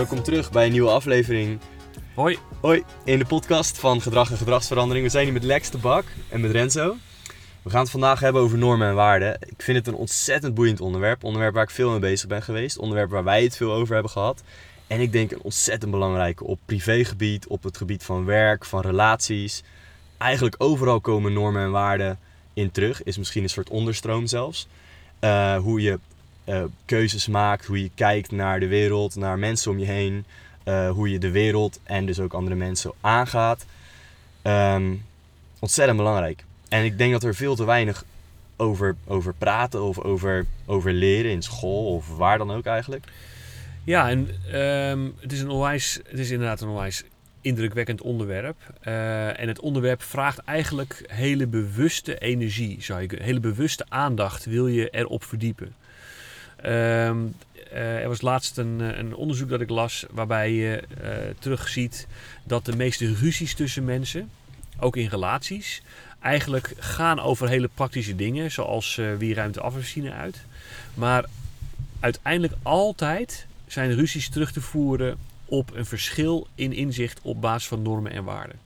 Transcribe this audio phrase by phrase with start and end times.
[0.00, 1.60] welkom terug bij een nieuwe aflevering.
[2.14, 2.38] Hoi.
[2.60, 5.04] Hoi, in de podcast van Gedrag en Gedragsverandering.
[5.04, 6.96] We zijn hier met Lex de Bak en met Renzo.
[7.62, 9.34] We gaan het vandaag hebben over normen en waarden.
[9.40, 11.24] Ik vind het een ontzettend boeiend onderwerp.
[11.24, 12.78] Onderwerp waar ik veel mee bezig ben geweest.
[12.78, 14.42] Onderwerp waar wij het veel over hebben gehad.
[14.86, 19.62] En ik denk een ontzettend belangrijke op privégebied, op het gebied van werk, van relaties.
[20.18, 22.18] Eigenlijk overal komen normen en waarden
[22.54, 23.02] in terug.
[23.02, 24.68] Is misschien een soort onderstroom zelfs.
[25.20, 25.98] Uh, hoe je
[26.50, 30.24] uh, keuzes maakt, hoe je kijkt naar de wereld, naar mensen om je heen.
[30.64, 33.66] Uh, hoe je de wereld en dus ook andere mensen aangaat.
[34.42, 35.04] Um,
[35.58, 36.44] ontzettend belangrijk.
[36.68, 38.04] En ik denk dat er veel te weinig
[38.56, 43.04] over, over praten of over, over leren in school of waar dan ook eigenlijk.
[43.84, 44.28] Ja, en
[44.60, 47.04] um, het, is een onwijs, het is inderdaad een onwijs
[47.40, 48.56] indrukwekkend onderwerp.
[48.84, 54.66] Uh, en het onderwerp vraagt eigenlijk hele bewuste energie, zou je, hele bewuste aandacht wil
[54.66, 55.74] je erop verdiepen.
[56.66, 57.34] Um,
[57.72, 61.08] uh, er was laatst een, een, onderzoek dat ik las waarbij je uh,
[61.38, 62.06] terugziet
[62.44, 64.30] dat de meeste ruzies tussen mensen,
[64.78, 65.82] ook in relaties,
[66.20, 70.44] eigenlijk gaan over hele praktische dingen, zoals wie ruimt de afwasmachine uit.
[70.94, 71.24] Maar
[72.00, 77.82] uiteindelijk altijd zijn ruzies terug te voeren op een verschil in inzicht op basis van
[77.82, 78.58] normen en waarden.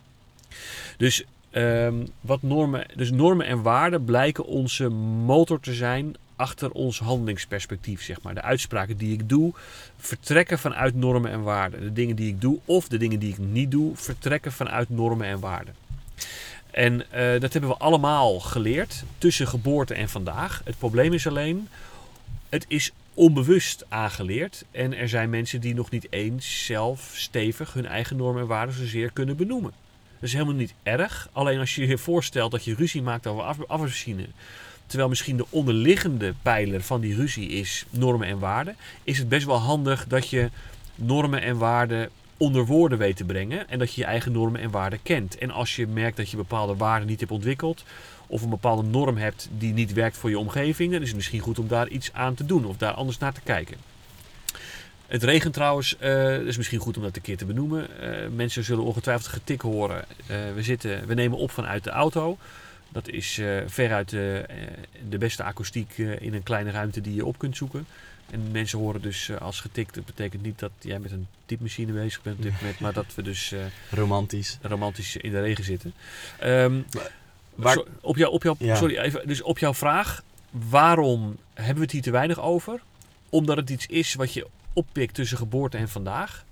[0.97, 6.99] Dus, um, wat normen, dus normen en waarden blijken onze motor te zijn achter ons
[6.99, 8.35] handelingsperspectief, zeg maar.
[8.35, 9.53] De uitspraken die ik doe,
[9.97, 11.81] vertrekken vanuit normen en waarden.
[11.81, 15.27] De dingen die ik doe of de dingen die ik niet doe, vertrekken vanuit normen
[15.27, 15.75] en waarden.
[16.71, 20.63] En uh, dat hebben we allemaal geleerd tussen geboorte en vandaag.
[20.65, 21.69] Het probleem is alleen,
[22.49, 24.65] het is onbewust aangeleerd.
[24.71, 28.75] En er zijn mensen die nog niet eens zelf stevig hun eigen normen en waarden
[28.75, 29.73] zozeer kunnen benoemen.
[30.15, 31.29] Dat is helemaal niet erg.
[31.33, 34.27] Alleen als je je voorstelt dat je ruzie maakt over af afwasmachine.
[34.87, 38.77] Terwijl misschien de onderliggende pijler van die ruzie is normen en waarden.
[39.03, 40.51] Is het best wel handig dat je
[40.95, 43.69] normen en waarden onder woorden weet te brengen.
[43.69, 45.39] En dat je je eigen normen en waarden kent.
[45.39, 47.85] En als je merkt dat je bepaalde waarden niet hebt ontwikkeld.
[48.27, 50.93] Of een bepaalde norm hebt die niet werkt voor je omgeving.
[50.93, 52.65] Dan is het misschien goed om daar iets aan te doen.
[52.65, 53.77] Of daar anders naar te kijken.
[55.07, 57.89] Het regent trouwens, uh, is misschien goed om dat een keer te benoemen.
[58.03, 60.05] Uh, mensen zullen ongetwijfeld getik horen.
[60.31, 62.39] Uh, we, zitten, we nemen op vanuit de auto.
[62.95, 64.47] Dat is uh, veruit de,
[65.09, 67.87] de beste akoestiek in een kleine ruimte die je op kunt zoeken.
[68.31, 72.23] En mensen horen dus als getikt, dat betekent niet dat jij met een typemachine bezig
[72.23, 73.61] bent op dit moment, maar dat we dus uh,
[73.91, 74.59] romantisch.
[74.63, 75.95] romantisch in de regen zitten.
[76.45, 76.85] Um,
[77.55, 78.75] maar, so, op jou, op jou, ja.
[78.75, 82.81] sorry, even, dus op jouw vraag, waarom hebben we het hier te weinig over?
[83.29, 86.45] Omdat het iets is wat je oppikt tussen geboorte en vandaag.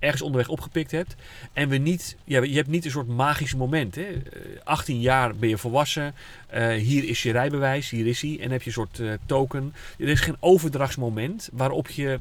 [0.00, 1.14] Ergens onderweg opgepikt hebt.
[1.52, 3.94] En we niet, je hebt niet een soort magisch moment.
[3.94, 4.22] Hè?
[4.64, 6.14] 18 jaar ben je volwassen.
[6.54, 8.38] Uh, hier is je rijbewijs, hier is hij.
[8.40, 9.74] En heb je een soort uh, token.
[9.98, 12.20] Er is geen overdrachtsmoment waarop je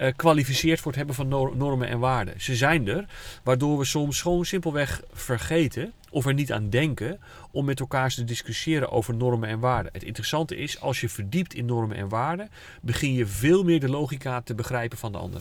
[0.00, 2.40] uh, kwalificeert voor het hebben van no normen en waarden.
[2.40, 3.04] Ze zijn er,
[3.42, 7.18] waardoor we soms gewoon simpelweg vergeten of er niet aan denken
[7.50, 9.92] om met elkaar te discussiëren over normen en waarden.
[9.92, 12.50] Het interessante is, als je verdiept in normen en waarden,
[12.80, 15.40] begin je veel meer de logica te begrijpen van de ander.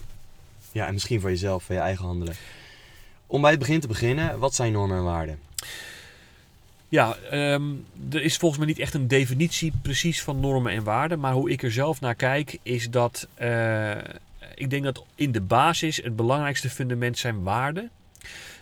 [0.71, 2.35] Ja, en misschien voor jezelf, voor je eigen handelen.
[3.27, 5.39] Om bij het begin te beginnen, wat zijn normen en waarden?
[6.89, 11.19] Ja, um, er is volgens mij niet echt een definitie precies van normen en waarden.
[11.19, 13.91] Maar hoe ik er zelf naar kijk, is dat uh,
[14.55, 17.89] ik denk dat in de basis het belangrijkste fundament zijn waarden.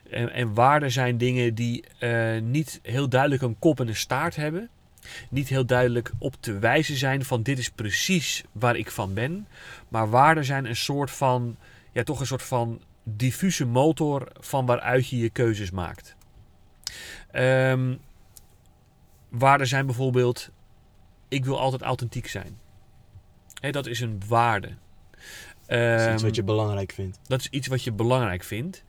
[0.10, 4.36] En, en waarden zijn dingen die uh, niet heel duidelijk een kop en een staart
[4.36, 4.70] hebben.
[5.30, 9.48] Niet heel duidelijk op te wijzen zijn van dit is precies waar ik van ben.
[9.88, 11.56] Maar waarden zijn een soort van,
[11.98, 16.16] ja toch een soort van diffuse motor van waaruit je je keuzes maakt.
[17.34, 18.00] Um,
[19.30, 20.50] waarden zijn bijvoorbeeld,
[21.28, 22.60] ik wil altijd authentiek zijn.
[23.62, 24.68] Hey, dat is een waarde.
[25.68, 27.20] Dat is iets wat je belangrijk vindt.
[27.28, 28.84] Dat is iets wat je belangrijk vindt.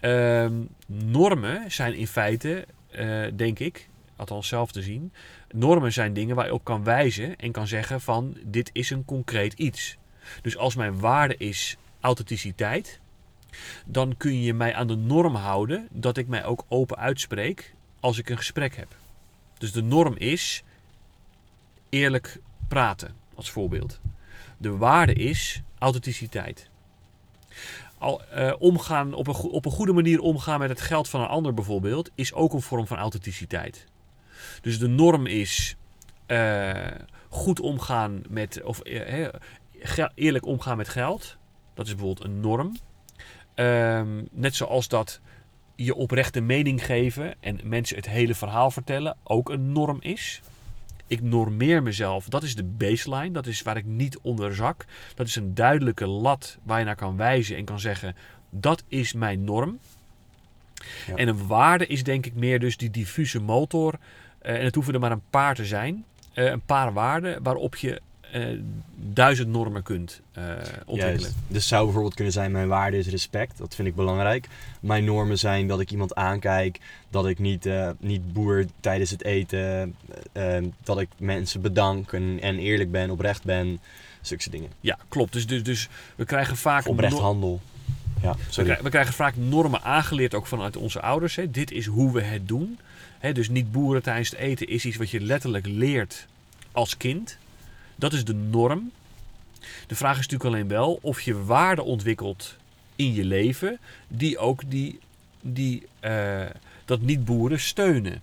[0.00, 5.12] Um, normen zijn in feite, uh, denk ik, althans zelf te zien.
[5.50, 9.04] Normen zijn dingen waar je op kan wijzen en kan zeggen van dit is een
[9.04, 9.96] concreet iets.
[10.42, 13.00] Dus als mijn waarde is authenticiteit,
[13.86, 18.18] dan kun je mij aan de norm houden dat ik mij ook open uitspreek als
[18.18, 18.96] ik een gesprek heb.
[19.58, 20.62] Dus de norm is
[21.88, 24.00] eerlijk praten, als voorbeeld.
[24.58, 26.70] De waarde is authenticiteit.
[27.98, 31.26] Al, uh, omgaan, op, een, op een goede manier omgaan met het geld van een
[31.26, 33.86] ander bijvoorbeeld, is ook een vorm van authenticiteit.
[34.60, 35.76] Dus de norm is
[36.26, 36.86] uh,
[37.28, 39.28] goed omgaan met, of uh,
[40.14, 41.37] eerlijk omgaan met geld.
[41.78, 42.76] Dat is bijvoorbeeld een norm.
[43.54, 45.20] Um, net zoals dat
[45.74, 50.40] je oprechte mening geven en mensen het hele verhaal vertellen ook een norm is.
[51.06, 52.28] Ik normeer mezelf.
[52.28, 53.30] Dat is de baseline.
[53.30, 54.84] Dat is waar ik niet onder zak.
[55.14, 58.16] Dat is een duidelijke lat waar je naar kan wijzen en kan zeggen:
[58.50, 59.78] dat is mijn norm.
[61.06, 61.14] Ja.
[61.14, 63.98] En een waarde is denk ik meer dus die diffuse motor.
[64.38, 66.04] eh, en het hoeven er maar een paar te zijn.
[66.32, 68.00] eh, een paar waarden waarop je
[68.32, 68.46] eh,
[68.96, 70.42] duizend normen kunt eh,
[70.86, 71.20] ontwikkelen.
[71.20, 71.34] Juist.
[71.48, 73.58] Dus zou bijvoorbeeld kunnen zijn, mijn waarde is respect.
[73.58, 74.48] Dat vind ik belangrijk.
[74.80, 76.78] Mijn normen zijn dat ik iemand aankijk.
[77.10, 79.94] Dat ik niet, eh, niet boer tijdens het eten.
[80.84, 83.80] dat ik mensen bedank en, en eerlijk ben, oprecht ben.
[84.20, 84.70] Zulke dingen.
[84.80, 85.32] Ja, klopt.
[85.32, 87.60] Dus, dus, dus we krijgen vaak Of oprecht no- handel.
[88.22, 88.70] Ja, We, sorry.
[88.70, 91.36] krij- we krijgen vaak normen aangeleerd ook vanuit onze ouders.
[91.36, 91.50] Hè.
[91.50, 92.78] Dit is hoe we het doen.
[93.18, 96.26] Hè, dus niet boeren tijdens het eten is iets wat je letterlijk leert
[96.72, 97.38] als kind.
[97.98, 98.90] Dat is de norm.
[99.86, 102.56] De vraag is natuurlijk alleen wel of je waarden ontwikkelt
[102.96, 103.78] in je leven
[104.08, 104.98] die ook die,
[105.40, 106.46] die, eh,
[106.84, 108.22] dat niet boeren steunen.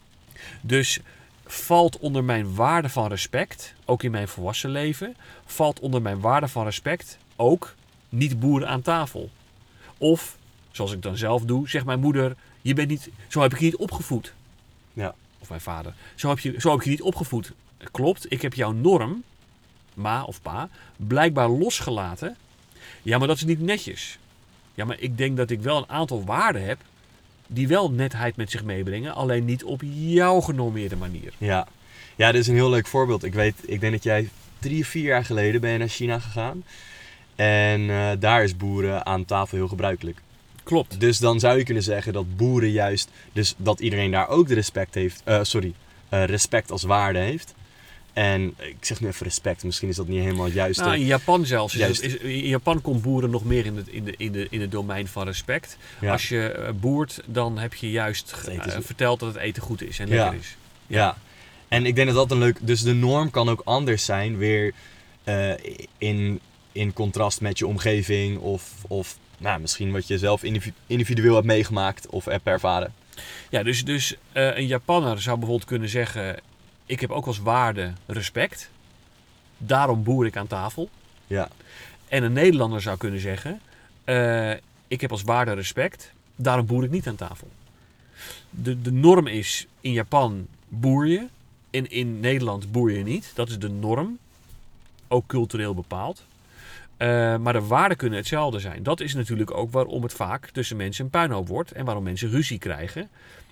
[0.61, 0.99] Dus
[1.45, 6.47] valt onder mijn waarde van respect, ook in mijn volwassen leven, valt onder mijn waarde
[6.47, 7.75] van respect ook
[8.09, 9.29] niet boeren aan tafel.
[9.97, 10.37] Of,
[10.71, 13.65] zoals ik dan zelf doe, zegt mijn moeder: je bent niet, Zo heb ik je
[13.65, 14.33] niet opgevoed.
[14.93, 15.15] Ja.
[15.39, 17.51] Of mijn vader: zo heb, je, zo heb ik je niet opgevoed.
[17.91, 19.23] Klopt, ik heb jouw norm,
[19.95, 22.35] ma of pa, blijkbaar losgelaten.
[23.01, 24.17] Ja, maar dat is niet netjes.
[24.73, 26.79] Ja, maar ik denk dat ik wel een aantal waarden heb.
[27.47, 31.33] die wel netheid met zich meebrengen, alleen niet op jouw genormeerde manier.
[31.37, 31.67] Ja.
[32.15, 33.23] ja, dit is een heel leuk voorbeeld.
[33.23, 36.19] Ik weet, ik denk dat jij drie of vier jaar geleden ben je naar China
[36.19, 36.63] gegaan.
[37.35, 40.21] En eh, daar is boeren aan tafel heel gebruikelijk.
[40.63, 40.99] Klopt.
[40.99, 44.53] Dus dan zou je kunnen zeggen dat boeren juist, dus dat iedereen daar ook de
[44.53, 45.73] respect heeft, eh, sorry,
[46.09, 47.53] eh, respect als waarde heeft.
[48.15, 50.83] En ik zeg nu even respect, misschien is dat niet helemaal het juiste.
[50.83, 51.73] Nou, in Japan zelfs.
[51.73, 52.01] Is Juist.
[52.01, 54.61] het- is, in Japan komt boeren nog meer in het, in de, in de, in
[54.61, 55.77] het domein van respect.
[56.01, 56.11] ja.
[56.11, 59.99] Als je eh, boert, dan heb je juist eh, verteld dat het eten goed is
[59.99, 60.13] en Ja.
[60.23, 60.55] lekker is.
[60.87, 61.17] Ja.
[61.67, 64.73] En ik denk dat dat een leuk, dus de norm kan ook anders zijn, weer
[65.23, 65.51] eh,
[65.97, 66.39] in,
[66.71, 71.45] in contrast met je omgeving of, of nou, misschien wat je zelf individu- individueel hebt
[71.45, 72.93] meegemaakt of hebt ervaren.
[73.49, 76.35] Ja, dus, dus een Japanner zou bijvoorbeeld kunnen zeggen:
[76.85, 78.69] Ik heb ook als waarde respect.
[79.57, 80.89] Daarom boer ik aan tafel.
[81.27, 81.49] Ja,
[82.07, 83.59] En een Nederlander zou kunnen zeggen:
[84.03, 84.51] eh,
[84.87, 86.11] Ik heb als waarde respect.
[86.35, 87.47] Daarom boer ik niet aan tafel.
[88.49, 91.27] De, de norm is: in Japan boer je.
[91.69, 93.31] In, in Nederland boer je niet.
[93.33, 94.17] Dat is de norm.
[95.07, 96.23] Ook cultureel bepaald.
[96.97, 98.83] Eh, maar de waarden kunnen hetzelfde zijn.
[98.83, 101.71] Dat is natuurlijk ook waarom het vaak tussen mensen een puinhoop wordt.
[101.71, 103.09] En waarom mensen ruzie krijgen.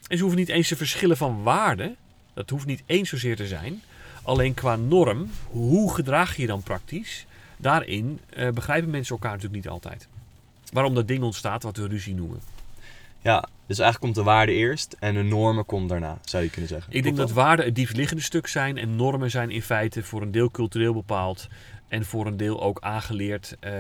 [0.08, 1.96] En ze hoeven niet eens te verschillen van waarden.
[2.34, 3.82] Dat hoeft niet eens zozeer te zijn.
[4.24, 7.26] Alleen qua norm, hoe gedraag je je dan praktisch?
[7.58, 10.08] Daarin eh, begrijpen mensen elkaar natuurlijk niet altijd.
[10.72, 12.42] Waarom dat ding ontstaat wat we ruzie noemen.
[13.22, 16.70] ja, dus eigenlijk komt de waarde eerst en de normen komt daarna, zou je kunnen
[16.70, 16.94] zeggen.
[16.94, 18.78] Ik denk dat waarden het diepstliggende stuk zijn.
[18.78, 21.48] En normen zijn in feite voor een deel cultureel bepaald.
[21.88, 23.74] En voor een deel ook aangeleerd eh,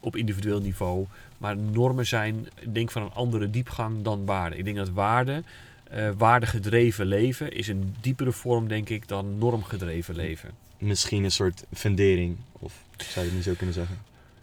[0.00, 1.06] op individueel niveau.
[1.38, 4.58] Maar normen zijn, ik denk van een andere diepgang dan waarden.
[4.58, 5.44] Ik denk dat waarden,
[5.94, 10.50] eh waardegedreven leven, is een diepere vorm, denk ik, dan normgedreven leven.
[10.78, 13.98] Misschien een soort fundering, of zou je het niet zo kunnen zeggen?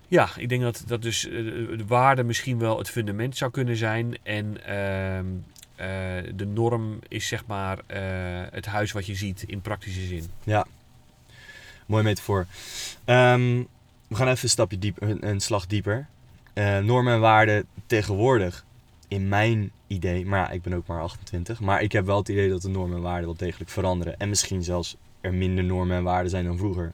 [0.07, 3.75] Ja, ik denk dat, dat dus eh, de waarde misschien wel het fundament zou kunnen
[3.75, 4.18] zijn.
[4.24, 5.25] En ehm,
[5.75, 7.77] eh, de norm is zeg maar
[8.51, 10.25] het huis wat je ziet in praktische zin.
[10.43, 10.65] Ja,
[11.86, 12.46] mooi metafoor.
[13.05, 13.63] Ehm
[14.08, 16.08] we gaan even een stapje dieper, een, een slag dieper.
[16.84, 18.65] Normen en waarden tegenwoordig,
[19.08, 22.29] in mijn idee, maar ja, ik ben ook maar 28, maar ik heb wel het
[22.29, 24.17] idee dat de normen en waarden wel degelijk veranderen.
[24.17, 26.93] En misschien zelfs er minder normen en waarden zijn dan vroeger.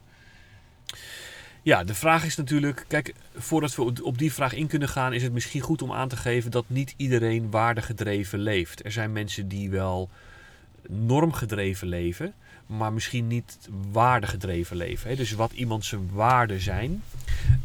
[1.62, 5.22] Ja, de vraag is natuurlijk, kijk, voordat we op- die vraag in kunnen gaan, is
[5.22, 8.84] het misschien goed om aan te geven dat niet iedereen waardegedreven leeft.
[8.84, 10.08] Er zijn mensen die wel
[10.88, 12.34] normgedreven leven,
[12.68, 15.10] maar misschien niet waardegedreven leven.
[15.10, 15.16] Hè?
[15.16, 17.02] Dus wat iemand zijn waarden zijn,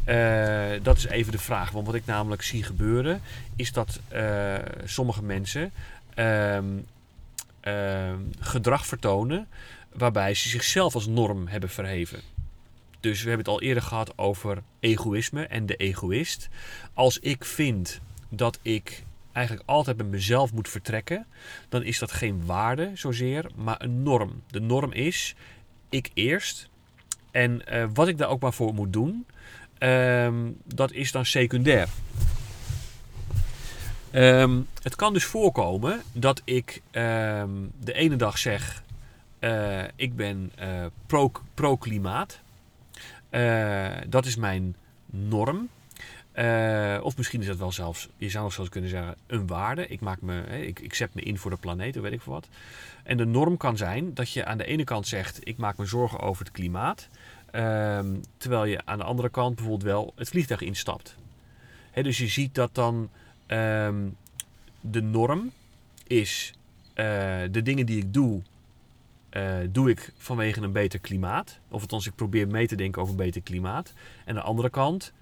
[0.04, 1.70] eh, dat is even de vraag.
[1.70, 3.20] Want wat ik namelijk zie gebeuren,
[3.56, 5.72] is dat eh, sommige mensen
[6.14, 6.64] ehm,
[7.60, 9.48] ehm, gedrag vertonen
[9.92, 12.20] waarbij ze zichzelf als norm hebben verheven.
[13.00, 16.48] Dus we hebben het al eerder gehad over egoïsme en de egoïst.
[16.94, 21.26] Als ik vind dat ik eigenlijk altijd bij mezelf moet vertrekken,
[21.68, 24.42] dan is dat geen waarde zozeer, maar een norm.
[24.50, 25.34] De norm is
[25.88, 26.68] ik eerst.
[27.30, 29.26] En eh, wat ik daar ook maar voor moet doen,
[29.78, 31.88] ehm, dat is dan secundair.
[34.10, 37.50] Ehm, het kan dus voorkomen dat ik ehm,
[37.80, 38.82] de ene dag zeg:
[39.38, 40.52] eh, ik ben
[41.06, 42.40] pro- pro-klimaat.
[44.08, 44.76] Dat is mijn
[45.06, 45.68] norm.
[46.34, 49.86] Eh, of misschien is dat wel zelfs, je zou nog zelfs kunnen zeggen, een waarde.
[49.86, 52.32] Ik, maak me, ik, ik zet me in voor de planeet, of weet ik veel
[52.32, 52.48] wat.
[53.02, 55.86] En de norm kan zijn dat je aan de ene kant zegt, ik maak me
[55.86, 57.08] zorgen over het klimaat.
[57.50, 61.16] Ehm, terwijl je aan de andere kant bijvoorbeeld wel het vliegtuig instapt.
[61.92, 63.10] Dus je ziet dat dan
[63.46, 64.08] ehm,
[64.80, 65.52] de norm
[66.06, 66.54] is
[66.94, 67.04] eh,
[67.50, 68.42] de dingen die ik doe,
[69.30, 71.58] eh, doe ik vanwege een beter klimaat.
[71.68, 73.92] Of althans, ik probeer mee te denken over beter klimaat.
[74.24, 75.12] En aan de andere kant,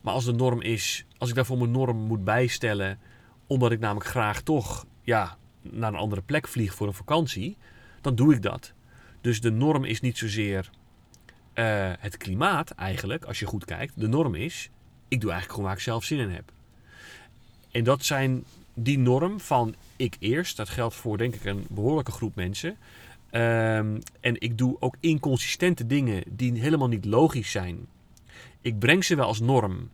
[0.00, 2.98] maar als de norm is, als ik daarvoor mijn norm moet bijstellen,
[3.46, 7.56] omdat ik namelijk graag toch ja, naar een andere plek vlieg voor een vakantie,
[8.00, 8.72] dan doe ik dat.
[9.20, 10.70] Dus de norm is niet zozeer
[11.52, 14.00] eh, het klimaat eigenlijk, als je goed kijkt.
[14.00, 14.70] De norm is,
[15.08, 16.52] ik doe eigenlijk gewoon waar ik zelf zin in heb.
[17.70, 22.12] En dat zijn die norm van ik eerst, dat geldt voor denk ik een behoorlijke
[22.12, 22.76] groep mensen.
[23.30, 27.86] Ehm, en ik doe ook inconsistente dingen die helemaal niet logisch zijn.
[28.60, 29.90] Ik breng ze wel als norm.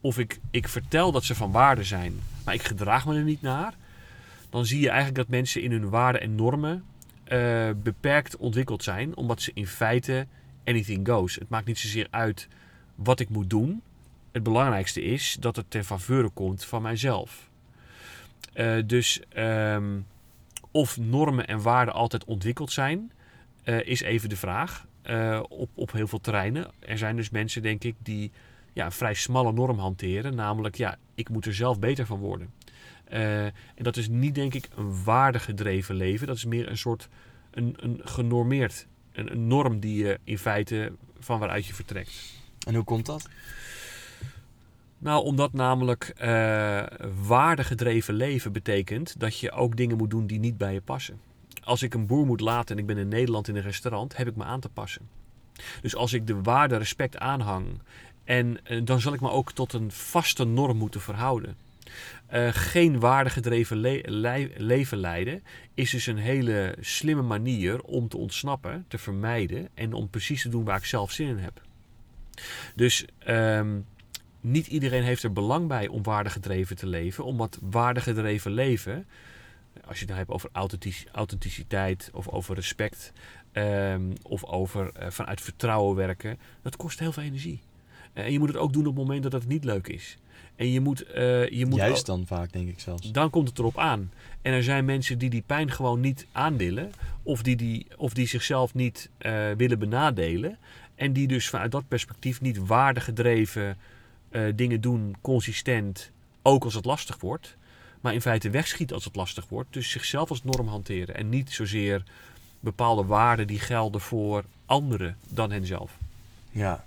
[0.00, 3.42] Of ik, ik vertel dat ze van waarde zijn, maar ik gedraag me er niet
[3.42, 3.74] naar.
[4.50, 6.84] Dan zie je eigenlijk dat mensen in hun waarden en normen
[7.24, 9.16] eh, beperkt ontwikkeld zijn.
[9.16, 10.26] Omdat ze in feite
[10.64, 11.34] anything goes.
[11.34, 12.48] Het maakt niet zozeer uit
[12.94, 13.82] wat ik moet doen.
[14.32, 17.50] Het belangrijkste is dat het ten faveur komt van mijzelf.
[18.54, 20.06] Uh, dus um,
[20.70, 23.12] of normen en waarden altijd ontwikkeld zijn,
[23.64, 24.86] uh, is even de vraag.
[25.10, 26.70] Uh, op, op heel veel terreinen.
[26.78, 28.32] Er zijn dus mensen, denk ik, die
[28.72, 30.34] ja, een vrij smalle norm hanteren.
[30.34, 32.52] Namelijk, ja, ik moet er zelf beter van worden.
[33.12, 36.26] Uh, en dat is niet, denk ik, een waardegedreven leven.
[36.26, 37.08] Dat is meer een soort
[37.50, 42.42] een, een genormeerd, een, een norm die je in feite van waaruit je vertrekt.
[42.66, 43.28] En hoe komt dat?
[44.98, 46.82] Nou, omdat namelijk uh,
[47.26, 51.20] waardegedreven leven betekent dat je ook dingen moet doen die niet bij je passen.
[51.64, 54.28] Als ik een boer moet laten en ik ben in Nederland in een restaurant, heb
[54.28, 55.08] ik me aan te passen.
[55.80, 57.66] Dus als ik de waarde respect aanhang,
[58.24, 61.56] en uh, dan zal ik me ook tot een vaste norm moeten verhouden.
[62.32, 65.42] Uh, geen waardegedreven le le leven leiden
[65.74, 70.48] is dus een hele slimme manier om te ontsnappen, te vermijden en om precies te
[70.48, 71.62] doen waar ik zelf zin in heb.
[72.74, 73.86] Dus um,
[74.40, 79.06] niet iedereen heeft er belang bij om waardegedreven te leven, omdat waardegedreven leven,
[79.86, 80.50] als je het dan hebt over
[81.12, 83.12] authenticiteit of over respect
[83.52, 87.60] um, of over uh, vanuit vertrouwen werken, dat kost heel veel energie.
[88.14, 90.16] Uh, en je moet het ook doen op het moment dat het niet leuk is.
[90.56, 93.12] En je moet, uh, je moet Juist dan vaak, denk ik zelfs.
[93.12, 94.12] Dan komt het erop aan.
[94.42, 96.92] En er zijn mensen die die pijn gewoon niet aandillen.
[97.22, 99.10] Of die, die, of die zichzelf niet
[99.56, 100.58] willen benadelen.
[100.94, 103.76] En die dus vanuit dat perspectief niet waardegedreven
[104.54, 106.10] dingen doen consistent,
[106.42, 107.56] ook als het lastig wordt.
[108.04, 109.72] Maar in feite wegschieten als het lastig wordt.
[109.72, 111.14] Dus zichzelf als norm hanteren.
[111.14, 112.02] En niet zozeer
[112.60, 115.98] bepaalde waarden die gelden voor anderen dan henzelf.
[116.50, 116.84] Ja.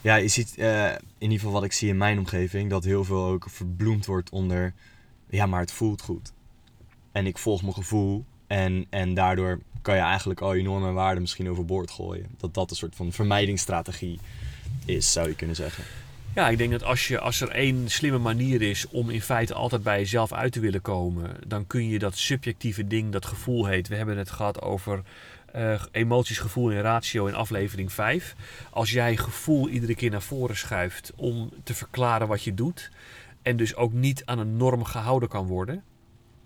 [0.00, 3.04] Ja, je ziet uh, in ieder geval wat ik zie in mijn omgeving, dat heel
[3.04, 4.72] veel ook verbloemd wordt onder,
[5.30, 6.32] ja, maar het voelt goed.
[7.12, 10.94] En ik volg mijn gevoel en, en daardoor kan je eigenlijk al je normen en
[10.94, 12.26] waarden misschien overboord gooien.
[12.36, 14.18] Dat dat een soort van vermijdingsstrategie
[14.84, 15.84] is, zou je kunnen zeggen.
[16.34, 19.54] Ja, ik denk dat als, je, als er één slimme manier is om in feite
[19.54, 23.66] altijd bij jezelf uit te willen komen, dan kun je dat subjectieve ding, dat gevoel
[23.66, 23.88] heet.
[23.88, 25.02] We hebben het gehad over
[25.56, 28.34] uh, emoties, gevoel en ratio in aflevering 5.
[28.70, 32.90] Als jij gevoel iedere keer naar voren schuift om te verklaren wat je doet,
[33.42, 35.82] en dus ook niet aan een norm gehouden kan worden,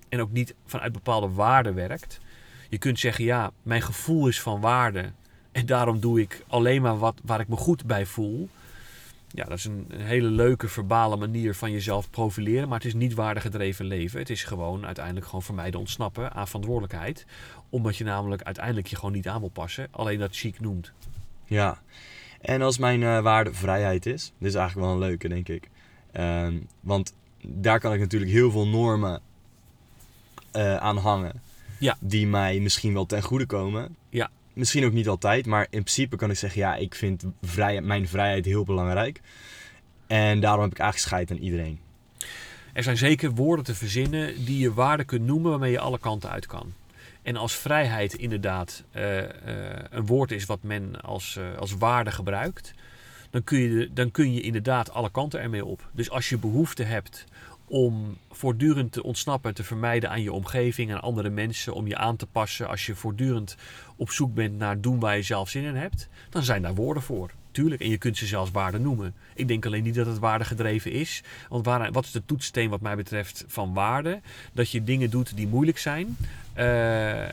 [0.09, 2.21] en ook niet vanuit bepaalde waarden werkt.
[2.69, 5.13] Je kunt zeggen, ja, mijn gevoel is van waarde.
[5.53, 8.49] En daarom doe ik alleen maar wat waar ik me goed bij voel
[9.29, 12.69] ja, dat is een, een, hele leuke verbale manier van jezelf profileren.
[12.69, 14.19] Maar het is niet waardegedreven leven.
[14.19, 17.27] Het is gewoon uiteindelijk gewoon vermijden ontsnappen aan verantwoordelijkheid.
[17.71, 19.89] Omdat je namelijk uiteindelijk je gewoon niet aan wil passen.
[19.91, 20.93] Alleen dat chic noemt.
[21.45, 21.83] Ja,
[22.41, 24.33] en als mijn uh, waarde vrijheid is.
[24.39, 25.71] Dit is eigenlijk wel een leuke, denk ik.
[26.13, 26.49] Uh,
[26.81, 29.21] want daar kan ik natuurlijk heel veel normen
[30.57, 31.43] uh, aan hangen.
[31.79, 31.97] Ja.
[32.01, 33.97] Die mij misschien wel ten goede komen.
[34.09, 34.31] Ja.
[34.57, 37.25] Misschien ook niet altijd, maar in principe kan ik zeggen: ja, ik vind
[37.83, 39.21] mijn vrijheid heel belangrijk.
[40.07, 41.81] En daarom heb ik eigenlijk aan iedereen.
[42.73, 46.31] Er zijn zeker woorden te verzinnen die je waarde kunt noemen waarmee je alle kanten
[46.31, 46.73] uit kan.
[47.23, 49.25] En als vrijheid inderdaad uh, uh,
[49.91, 52.75] een woord is wat men als, uh, als waarde gebruikt,
[53.31, 55.89] dan kun, je, dan kun je inderdaad alle kanten ermee op.
[55.93, 57.25] Dus als je behoefte hebt
[57.69, 61.97] om voortdurend te ontsnappen en te vermijden aan je omgeving en andere mensen, om je
[61.97, 63.57] aan te passen als je voortdurend
[63.97, 67.03] op zoek bent naar doen waar je zelf zin in hebt, dan zijn daar woorden
[67.03, 67.31] voor.
[67.51, 69.15] Tuurlijk, en je kunt ze zelfs waarde noemen.
[69.35, 71.23] Ik denk alleen niet dat het waardegedreven is.
[71.49, 74.21] Want waar, wat is de toetssteen wat mij betreft van waarde?
[74.53, 76.17] Dat je dingen doet die moeilijk zijn.
[76.57, 77.29] Uh, uh,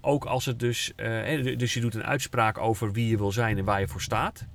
[0.00, 0.92] ook als het dus...
[0.96, 4.02] Uh, dus je doet een uitspraak over wie je wil zijn en waar je voor
[4.02, 4.46] staat.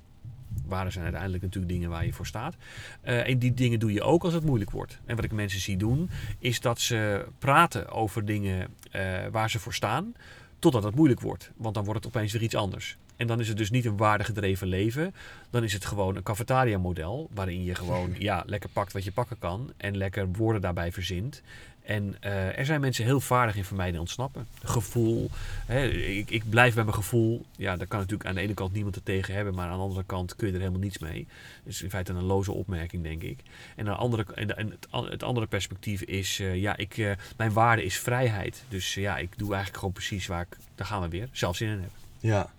[0.70, 2.56] Waarden zijn uiteindelijk natuurlijk dingen waar je voor staat.
[3.00, 4.98] Eh, en die dingen doe je ook als het moeilijk wordt.
[5.04, 9.58] En wat ik mensen zie doen, is dat ze praten over dingen eh, waar ze
[9.58, 10.14] voor staan,
[10.58, 11.50] totdat het moeilijk wordt.
[11.56, 12.96] Want dan wordt het opeens weer iets anders.
[13.20, 15.14] En dan is het dus niet een waardegedreven leven.
[15.50, 17.28] Dan is het gewoon een cafetaria-model.
[17.34, 19.72] Waarin je gewoon ja, lekker pakt wat je pakken kan.
[19.76, 21.42] En lekker woorden daarbij verzint.
[21.82, 24.46] En uh, er zijn mensen heel vaardig in vermijden en ontsnappen.
[24.62, 25.30] Gevoel.
[25.66, 27.44] Hè, ik, ik, blijf bij mijn gevoel.
[27.56, 29.54] Ja, daar kan natuurlijk aan de ene kant niemand het tegen hebben.
[29.54, 31.26] Maar aan de andere kant kun je er helemaal niets mee.
[31.64, 33.38] Dus in feite een loze opmerking, denk ik.
[33.76, 36.40] En, een andere, en het, het andere perspectief is...
[36.40, 38.64] Uh, ja, ik, uh, mijn waarde is vrijheid.
[38.68, 40.56] Dus ja, ik doe eigenlijk gewoon precies waar ik...
[40.74, 41.28] Daar gaan we weer.
[41.32, 41.90] Zelf zin in heb.
[42.18, 42.50] Ja.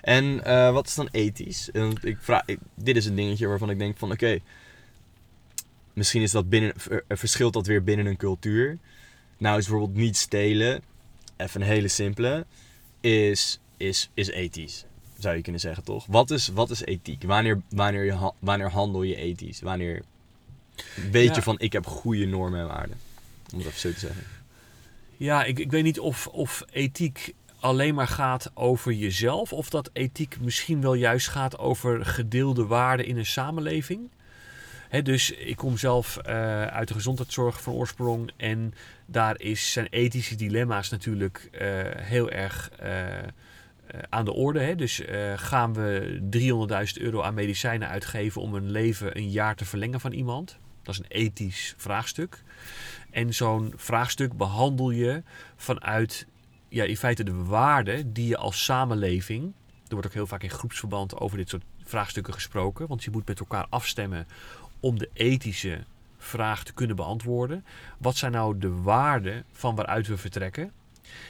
[0.00, 0.42] En
[0.72, 1.68] wat is dan ethisch?
[2.00, 4.40] Ik vraag, ik, dit is een dingetje waarvan ik denk van oké,
[5.92, 6.72] misschien is dat binnen,
[7.08, 8.78] verschilt dat weer binnen een cultuur.
[9.38, 10.82] Nou is bijvoorbeeld niet stelen,
[11.36, 12.46] even een hele simpele,
[13.00, 14.84] is, is, is ethisch.
[15.18, 16.06] Zou je kunnen zeggen toch?
[16.06, 17.22] Wat is, wat is ethiek?
[17.22, 19.60] Wanneer, wanneer, je, wanneer handel je ethisch?
[19.60, 20.02] Wanneer
[21.10, 21.34] weet ja.
[21.34, 22.96] je van ik heb goede normen en waarden?
[23.52, 24.24] Om het even zo te zeggen.
[25.16, 29.90] Ja, ik, ik weet niet of, of ethiek alleen maar gaat over jezelf, of dat
[29.92, 34.08] ethiek misschien wel juist gaat over gedeelde waarden in een samenleving.
[35.00, 38.74] Dus ik kom zelf uh, uit de gezondheidszorg van oorsprong en
[39.06, 41.60] daar is, zijn ethische dilemma's natuurlijk uh,
[41.96, 43.06] heel erg uh,
[44.08, 44.60] aan de orde.
[44.60, 44.74] Hè?
[44.74, 45.02] Dus
[45.36, 46.18] gaan we
[46.96, 50.58] 300.000 euro aan medicijnen uitgeven om een leven een jaar te verlengen van iemand?
[50.82, 52.42] Dat is een ethisch vraagstuk.
[53.10, 55.22] En zo'n vraagstuk behandel je
[55.56, 56.26] vanuit
[56.68, 59.52] ja, in feite de waarden die je als samenleving.
[59.86, 62.86] Er wordt ook heel vaak in groepsverband over dit soort vraagstukken gesproken.
[62.86, 64.26] Want je moet met elkaar afstemmen
[64.82, 65.84] om de ethische
[66.18, 67.64] vraag te kunnen beantwoorden.
[67.98, 70.72] Wat zijn nou de waarden van waaruit we vertrekken?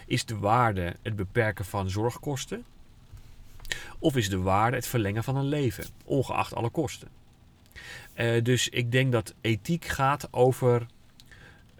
[0.07, 2.65] Is de waarde het beperken van zorgkosten?
[3.99, 7.09] Of is de waarde het verlengen van een leven, ongeacht alle kosten?
[8.15, 10.87] Uh, dus ik denk dat ethiek gaat over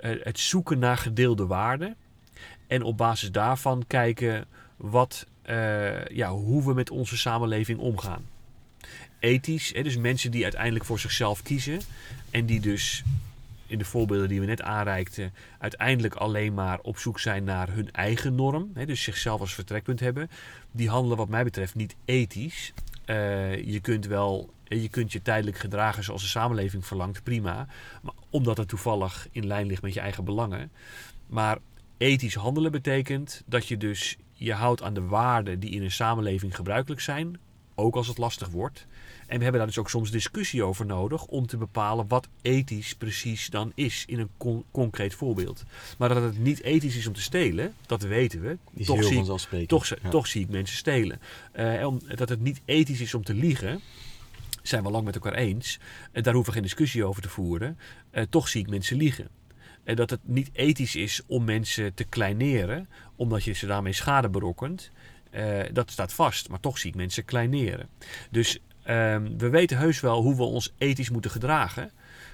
[0.01, 1.97] uh, het zoeken naar gedeelde waarden.
[2.67, 4.45] En op basis daarvan kijken
[4.77, 8.32] wat, uh, ja, hoe we met onze samenleving omgaan.
[9.23, 11.81] Ethisch, hè, dus mensen die uiteindelijk voor zichzelf kiezen.
[12.31, 13.03] En die dus
[13.67, 17.93] in de voorbeelden die we net aanreikten, uiteindelijk alleen maar op zoek zijn naar hun
[17.93, 18.71] eigen norm.
[18.75, 20.31] Hè, dus zichzelf als vertrekpunt hebben.
[20.71, 22.73] Die handelen wat mij betreft niet ethisch.
[23.07, 27.67] Uh, je kunt wel je kunt je tijdelijk gedragen zoals de samenleving verlangt, prima.
[28.03, 30.71] Maar omdat het toevallig in lijn ligt met je eigen belangen.
[31.27, 31.59] Maar
[31.97, 36.57] ethisch handelen betekent dat je dus je houdt aan de waarden die in een samenleving
[36.57, 37.39] gebruikelijk zijn,
[37.83, 38.87] ook als het lastig wordt.
[39.27, 42.95] En we hebben daar dus ook soms discussie over nodig om te bepalen wat ethisch
[42.95, 45.65] precies dan is in een con concreet voorbeeld.
[45.99, 48.57] Maar dat het niet ethisch is om te stelen, dat weten we.
[48.73, 50.09] Die toch, zie ik, toch, ja.
[50.11, 51.21] toch zie ik mensen stelen.
[51.57, 53.81] Uh, om, dat het niet ethisch is om te liegen,
[54.63, 55.79] zijn we lang met elkaar eens.
[56.13, 57.79] Uh, daar hoeven we geen discussie over te voeren.
[58.13, 59.29] Uh, toch zie ik mensen liegen.
[59.85, 64.29] En dat het niet ethisch is om mensen te kleineren, omdat je ze daarmee schade
[64.29, 64.91] berokkent.
[65.35, 67.89] Uh, dat staat vast, maar toch zie ik mensen kleineren.
[68.31, 71.91] Dus um, we weten heus wel hoe we ons ethisch moeten gedragen.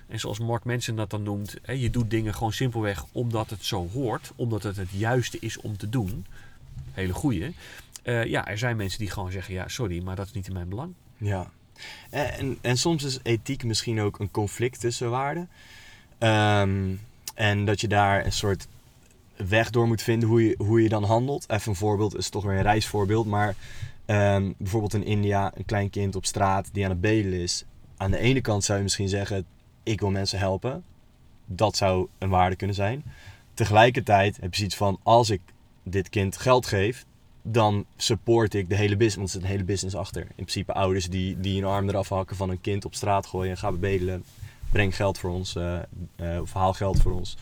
[0.09, 3.65] En zoals Mark Manson dat dan noemt, hè, je doet dingen gewoon simpelweg omdat het
[3.65, 6.27] zo hoort, omdat het het juiste is om te doen.
[6.93, 7.55] Hele goeie.
[8.05, 10.53] Uh, ja, er zijn mensen die gewoon zeggen, ja, sorry, maar dat is niet in
[10.53, 10.95] mijn belang.
[11.17, 11.51] Ja.
[12.11, 15.49] En, en soms is ethiek misschien ook een conflict tussen waarden.
[16.19, 17.01] Um,
[17.35, 18.67] en dat je daar een soort
[19.49, 21.51] weg door moet vinden hoe je, hoe je dan handelt.
[21.51, 23.27] Even een voorbeeld, is toch weer een reisvoorbeeld.
[23.27, 23.55] Maar
[24.07, 27.65] um, bijvoorbeeld in India, een klein kind op straat die aan het bedelen is.
[27.97, 29.45] Aan de ene kant zou je misschien zeggen,
[29.83, 30.85] ik wil mensen helpen.
[31.47, 33.05] Dat zou een waarde kunnen zijn.
[33.55, 35.41] Tegelijkertijd heb je zoiets van, als ik
[35.83, 37.05] dit kind geld geef,
[37.43, 39.17] dan support ik de hele business.
[39.17, 40.23] Want er zit een hele business achter.
[40.23, 43.51] In principe ouders die, die een arm eraf hakken van een kind op straat gooien
[43.51, 44.25] en gaan bedelen
[44.71, 45.81] breng geld voor ons, uh,
[46.41, 47.37] of haal geld voor ons.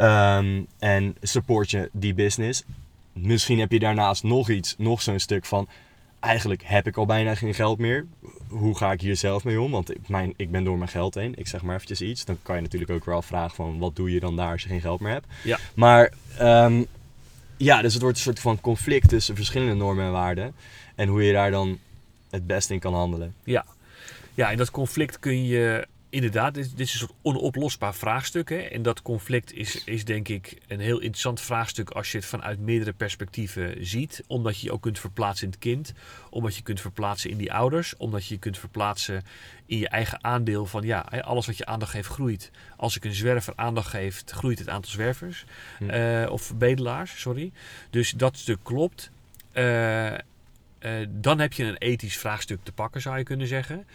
[0.00, 2.64] Um, en support je die business.
[3.12, 5.68] Misschien heb je daarnaast nog iets, nog zo'n stuk van.
[6.20, 8.06] Eigenlijk heb ik al bijna geen geld meer.
[8.48, 9.70] Hoe ga ik hier zelf mee om?
[9.70, 11.34] Want ik, mijn, ik ben door mijn geld heen.
[11.36, 12.24] Ik zeg maar eventjes iets.
[12.24, 14.68] Dan kan je natuurlijk ook wel afvragen van wat doe je dan daar als je
[14.68, 15.26] geen geld meer hebt.
[15.44, 15.58] Ja.
[15.74, 16.86] Maar um,
[17.56, 20.54] ja, dus het wordt een soort van conflict tussen verschillende normen en waarden.
[20.94, 21.78] En hoe je daar dan
[22.30, 23.34] het beste in kan handelen.
[23.44, 23.64] Ja,
[24.34, 28.48] ja en dat conflict kun je inderdaad, dit, dit, is een soort onoplosbaar vraagstuk.
[28.48, 28.56] Hè?
[28.56, 32.58] En dat conflict is, is denk ik een heel interessant vraagstuk als je het vanuit
[32.58, 34.24] meerdere perspectieven ziet.
[34.26, 35.92] Omdat je je ook kunt verplaatsen in het kind.
[36.30, 37.96] Omdat je kunt verplaatsen in die ouders.
[37.96, 39.22] Omdat je je kunt verplaatsen
[39.66, 42.50] in je eigen aandeel van ja, alles wat je aandacht geeft groeit.
[42.76, 45.44] Als ik een zwerver aandacht geef, groeit het aantal zwervers.
[45.78, 45.90] Hm.
[45.90, 47.52] Uh, of bedelaars, sorry.
[47.90, 49.10] Dus dat stuk klopt.
[49.52, 50.14] Uh,
[50.80, 53.86] eh, dan heb je een ethisch vraagstuk te pakken, zou je kunnen zeggen.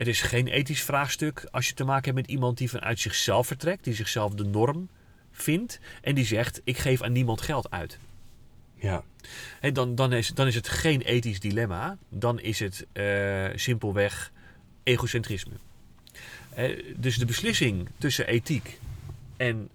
[0.00, 3.46] Het is geen ethisch vraagstuk als je te maken hebt met iemand die vanuit zichzelf
[3.46, 4.88] vertrekt, die zichzelf de norm
[5.30, 7.98] vindt en die zegt: Ik geef aan niemand geld uit.
[8.74, 9.02] Ja.
[9.72, 14.32] Dan, dan, is, dan is het geen ethisch dilemma, dan is het eh, simpelweg
[14.82, 15.54] egocentrisme.
[16.50, 18.80] Hè, dus de beslissing tussen ethiek
[19.36, 19.68] en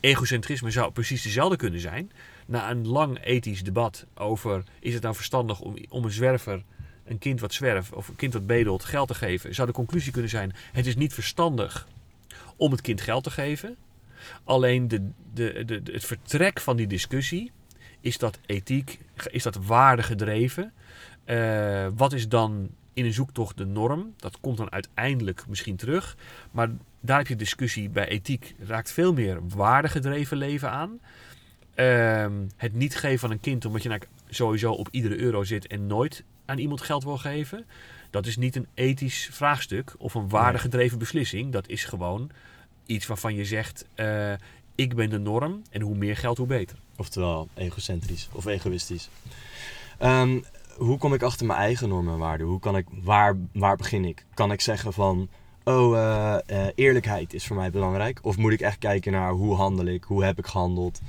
[0.00, 2.12] egocentrisme zou precies dezelfde kunnen zijn.
[2.46, 6.62] Na een lang ethisch debat over is het nou verstandig om, om een zwerver,
[7.10, 10.12] een kind wat zwerft of een kind wat bedelt, geld te geven, zou de conclusie
[10.12, 11.86] kunnen zijn: het is niet verstandig
[12.56, 13.76] om het kind geld te geven.
[14.44, 17.52] Alleen de, de, de, het vertrek van die discussie
[18.00, 18.98] is dat ethiek,
[19.30, 20.72] is dat waardegedreven.
[21.24, 24.14] Eh, wat is dan in een zoektocht de norm?
[24.16, 26.16] Dat komt dan uiteindelijk misschien terug.
[26.50, 26.70] Maar
[27.00, 28.54] daar heb je discussie bij ethiek.
[28.58, 31.00] Raakt veel meer waardegedreven leven aan.
[31.74, 35.86] Ehm, het niet geven van een kind omdat je sowieso op iedere euro zit en
[35.86, 37.66] nooit aan iemand geld wil geven.
[38.10, 41.52] Dat is niet een ethisch vraagstuk of een waardegedreven beslissing.
[41.52, 42.30] Dat is gewoon
[42.86, 44.32] iets waarvan je zegt: eh,
[44.74, 46.78] ik ben de norm en hoe meer geld, hoe beter.
[46.96, 49.08] Oftewel egocentrisch of egoïstisch.
[49.98, 50.40] Ehm,
[50.76, 52.46] hoe kom ik achter mijn eigen normen en waarden?
[52.46, 54.24] Hoe kan ik, waar, waar begin ik?
[54.34, 55.28] Kan ik zeggen van,
[55.64, 58.18] oh, eh, eh, eerlijkheid is voor mij belangrijk?
[58.22, 60.04] Of moet ik echt kijken naar hoe handel ik?
[60.04, 61.00] Hoe heb ik gehandeld?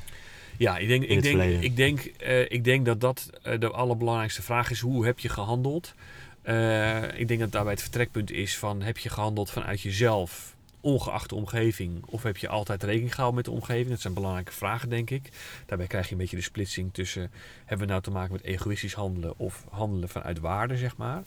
[0.61, 4.41] Ja, ik denk, ik denk, ik denk, eh, ik denk dat dat eh, de allerbelangrijkste
[4.41, 4.79] vraag is.
[4.79, 5.93] Hoe heb je gehandeld?
[6.41, 11.29] Eh, ik denk dat daarbij het vertrekpunt is van heb je gehandeld vanuit jezelf, ongeacht
[11.29, 13.89] de omgeving, of heb je altijd rekening gehouden met de omgeving?
[13.89, 15.29] Dat zijn belangrijke vragen, denk ik.
[15.65, 17.31] Daarbij krijg je een beetje de splitsing tussen
[17.65, 21.23] hebben we nou te maken met egoïstisch handelen of handelen vanuit waarde, zeg maar.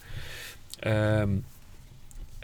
[0.78, 1.30] Ehm,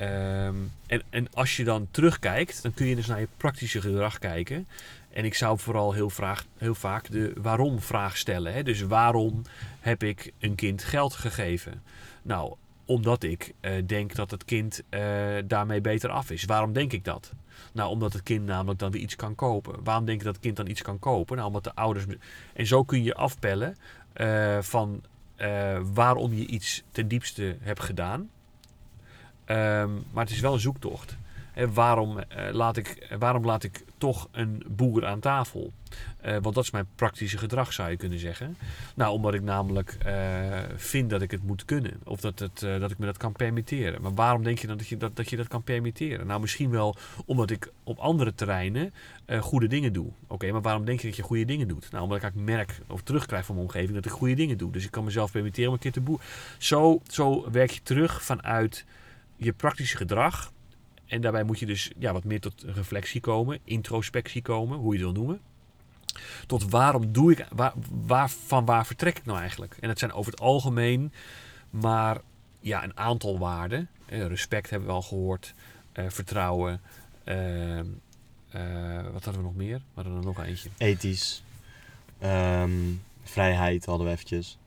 [0.01, 0.55] ehm,
[0.87, 4.67] en, en als je dan terugkijkt, dan kun je dus naar je praktische gedrag kijken.
[5.11, 6.11] En ik zou vooral heel,
[6.57, 8.53] heel vaak de waarom-vraag stellen.
[8.53, 8.63] Hè?
[8.63, 9.43] Dus waarom
[9.81, 11.83] heb ik een kind geld gegeven?
[12.23, 15.03] Nou, omdat ik eh, denk dat het kind eh,
[15.45, 16.45] daarmee beter af is.
[16.45, 17.33] Waarom denk ik dat?
[17.73, 19.85] Nou, omdat het kind namelijk dan weer iets kan kopen.
[19.85, 21.37] Waarom denk ik dat het kind dan iets kan kopen?
[21.37, 22.05] Nou, omdat de ouders...
[22.53, 23.77] En zo kun je afpellen
[24.13, 25.03] eh, van
[25.93, 28.29] waarom je iets ten diepste hebt gedaan.
[29.51, 31.17] Ehm, maar het is wel een zoektocht.
[31.73, 35.73] Waarom, eh, laat ik, waarom laat ik toch een boer aan tafel?
[36.21, 38.57] Eh, want dat is mijn praktische gedrag, zou je kunnen zeggen.
[38.95, 40.15] Nou, omdat ik namelijk eh,
[40.75, 42.01] vind dat ik het moet kunnen.
[42.05, 44.03] Of dat, het, dat ik me dat kan permitteren.
[44.03, 46.27] Maar waarom denk je dan dat je dat, dat je dat kan permitteren?
[46.27, 48.93] Nou, misschien wel omdat ik op andere terreinen
[49.41, 50.11] goede dingen doe.
[50.27, 51.91] Oké, maar waarom denk je dat je goede dingen doet?
[51.91, 54.73] Nou, omdat ik eigenlijk merk of terugkrijg van mijn omgeving dat ik goede dingen doe.
[54.73, 56.27] Dus ik kan mezelf permitteren om een keer te boeren.
[56.59, 58.85] Zo, zo werk je terug vanuit
[59.41, 60.53] je praktische gedrag.
[61.07, 65.05] En daarbij moet je dus ja, wat meer tot reflectie komen, introspectie komen, hoe je
[65.05, 65.41] het wil noemen.
[66.47, 67.73] Tot waarom doe ik, waar,
[68.07, 69.77] waar, van waar vertrek ik nou eigenlijk?
[69.81, 71.13] En dat zijn over het algemeen
[71.71, 72.21] maar
[72.61, 73.89] ja, een aantal waarden.
[74.07, 75.55] Eh, respect hebben we al gehoord,
[75.93, 76.81] eh, vertrouwen.
[77.25, 77.87] ehm,
[78.51, 79.81] eh, wat hadden we nog meer?
[79.95, 80.69] We er nog eentje.
[80.77, 81.43] Ethisch.
[82.19, 82.71] Ehm,
[83.23, 84.59] vrijheid hadden we eventjes.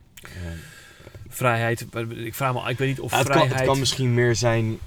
[1.34, 3.60] Vrijheid, ik vraag me, ik weet niet of Ja, het, kan, vrijheid...
[3.60, 4.78] het kan misschien meer zijn.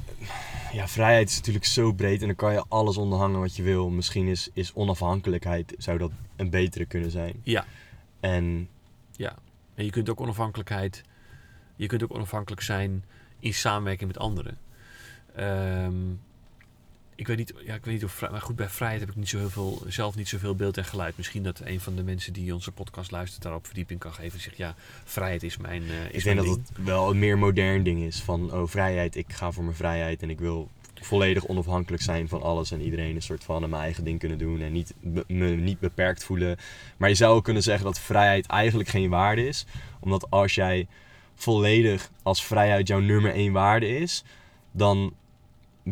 [0.72, 3.90] Ja, vrijheid is natuurlijk zo breed en dan kan je alles onderhangen wat je wil.
[3.90, 7.40] Misschien is, is onafhankelijkheid zou dat een betere kunnen zijn.
[7.42, 7.64] Ja.
[8.20, 8.68] En
[9.74, 11.02] En je kunt ook onafhankelijkheid,
[11.76, 13.04] je kunt ook onafhankelijk zijn
[13.38, 14.58] in samenwerking met anderen.
[15.34, 15.94] Ehm,
[17.16, 19.28] ik weet niet, ja, ik weet niet of maar goed bij vrijheid heb ik niet
[19.28, 21.16] zo heel veel, zelf niet zoveel beeld en geluid.
[21.16, 24.32] Misschien dat een van de mensen die onze podcast luistert daarop verdieping kan geven.
[24.32, 24.74] en Zegt ja,
[25.04, 26.68] vrijheid is mijn, eh, is ik denk dat ding.
[26.68, 28.20] het wel een meer modern ding is.
[28.20, 30.68] Van oh, vrijheid, ik ga voor mijn vrijheid en ik wil
[31.00, 34.60] volledig onafhankelijk zijn van alles en iedereen een soort van mijn eigen ding kunnen doen
[34.60, 36.56] en niet, be- me niet beperkt voelen.
[36.96, 39.66] Maar je zou ook kunnen zeggen dat vrijheid eigenlijk geen waarde is.
[40.00, 40.86] Omdat als jij
[41.34, 44.24] volledig als vrijheid jouw nummer één waarde is,
[44.72, 45.14] dan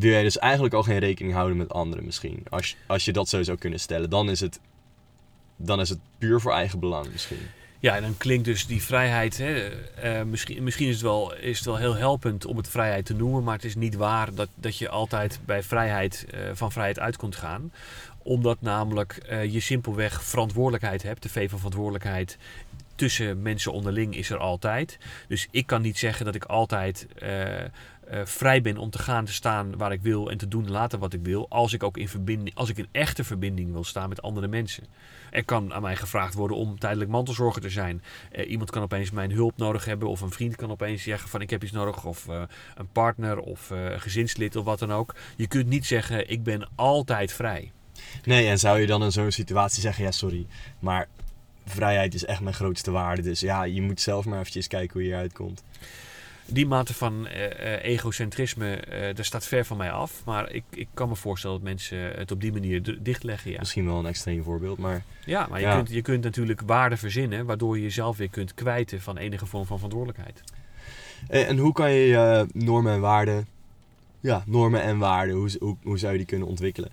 [0.01, 2.43] wil jij dus eigenlijk al geen rekening houden met anderen misschien.
[2.51, 4.61] Als, als je dat zo zou kunnen stellen, dan is het,
[5.57, 7.39] dan is het puur voor eigen belang misschien.
[7.79, 9.39] Ja, en dan klinkt dus die vrijheid.
[9.39, 13.07] Hè, eh, misschien misschien is, het wel, is het wel heel helpend om het vrijheid
[13.07, 13.45] te noemen.
[13.45, 17.17] Maar het is niet waar dat, dat je altijd bij vrijheid eh, van vrijheid uit
[17.17, 17.73] kunt gaan.
[18.23, 21.23] Omdat namelijk eh, je simpelweg verantwoordelijkheid hebt.
[21.23, 22.39] De V van verantwoordelijkheid
[22.95, 24.99] tussen mensen onderling is er altijd.
[25.29, 27.07] Dus ik kan niet zeggen dat ik altijd
[28.07, 30.71] eh, vrij ben om te gaan, te staan waar ik wil en te doen en
[30.71, 31.47] laten wat ik wil.
[31.49, 34.85] Als ik ook in verbinding, als ik in echte verbinding wil staan met andere mensen.
[35.31, 38.03] Er kan aan mij gevraagd worden om tijdelijk mantelzorger te zijn.
[38.33, 40.09] Eh, iemand kan opeens mijn hulp nodig hebben.
[40.09, 42.05] Of een vriend kan opeens zeggen van ik heb iets nodig.
[42.05, 42.43] Of eh,
[42.75, 45.15] een partner of een gezinslid of wat dan ook.
[45.37, 47.73] Je kunt niet zeggen ik ben altijd vrij.
[48.25, 50.47] Nee, en zou je dan in zo'n situatie zeggen, ja sorry,
[50.79, 51.09] maar
[51.67, 53.23] vrijheid is echt mijn grootste waarde.
[53.23, 55.63] Dus ja, je moet zelf maar eventjes kijken hoe je eruit komt.
[56.47, 60.23] Die mate van eh, eh, egocentrisme, eh, daar staat ver van mij af.
[60.25, 63.51] Maar ik, ik kan me voorstellen dat mensen het op die manier dichtleggen.
[63.51, 65.75] Ja, Misschien wel een extreem voorbeeld, maar ja maar je, Ja.
[65.77, 69.67] Kunt, je kunt natuurlijk waarden verzinnen, waardoor je jezelf weer kunt kwijten van enige vorm
[69.67, 70.43] van verantwoordelijkheid.
[71.29, 73.47] En, en hoe kan je je normen en waarden,
[74.21, 76.91] ja, normen en waarden, hoe, hoe, hoe zou je die kunnen ontwikkelen?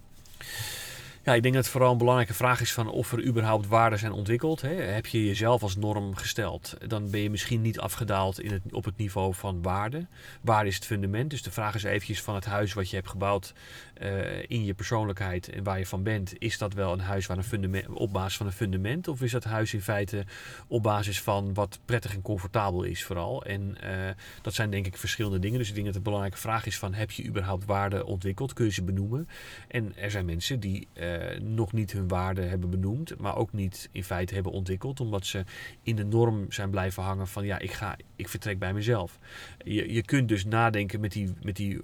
[1.23, 3.99] Ja, ik denk dat het vooral een belangrijke vraag is van of er überhaupt waarden
[3.99, 4.61] zijn ontwikkeld.
[4.61, 4.73] Hè?
[4.73, 6.73] Heb je jezelf als norm gesteld?
[6.87, 10.05] Dan ben je misschien niet afgedaald in het, op het niveau van waarde.
[10.41, 11.29] Waarde is het fundament.
[11.29, 13.53] Dus de vraag is eventjes van het huis wat je hebt gebouwd
[14.01, 16.33] eh, in je persoonlijkheid en waar je van bent.
[16.37, 19.07] Is dat wel een huis waar een op basis van een fundament?
[19.07, 20.25] Of is dat huis in feite
[20.67, 23.43] op basis van wat prettig en comfortabel is vooral?
[23.43, 25.57] En eh, dat zijn denk ik verschillende dingen.
[25.57, 28.53] Dus ik denk dat de belangrijke vraag is van heb je überhaupt waarden ontwikkeld?
[28.53, 29.27] Kun je ze benoemen?
[29.67, 33.89] En er zijn mensen die eh, nog niet hun waarde hebben benoemd, maar ook niet
[33.91, 35.43] in feite hebben ontwikkeld, omdat ze
[35.83, 39.19] in de norm zijn blijven hangen van ja, ik, ga, ik vertrek bij mezelf.
[39.63, 41.79] Je, je kunt dus nadenken met die, met die,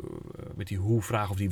[0.56, 1.50] met die hoe-vraag of die